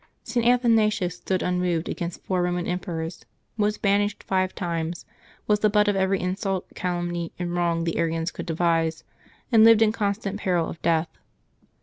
[0.23, 0.43] St.
[0.43, 3.23] Athanasius stood un moved against four Eoman emperors;
[3.55, 5.05] was banished five times;
[5.45, 9.03] was the butt of every insult, calumny, and wrong the Arians could devise,
[9.51, 11.19] and lived in constant peril of death.